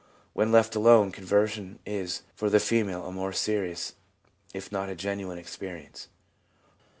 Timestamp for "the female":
2.49-3.05